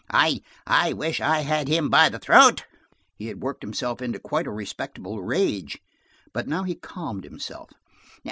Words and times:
I–I 0.09 0.93
wish 0.93 1.21
I 1.21 1.41
had 1.41 1.67
him 1.67 1.87
by 1.91 2.09
the 2.09 2.17
throat!" 2.17 2.65
He 3.19 3.27
had 3.27 3.43
worked 3.43 3.61
himself 3.61 4.01
into 4.01 4.17
quite 4.17 4.47
a 4.47 4.51
respectable 4.51 5.21
rage, 5.21 5.77
but 6.33 6.47
now 6.47 6.63
he 6.63 6.73
calmed 6.73 7.23
himself. 7.23 7.69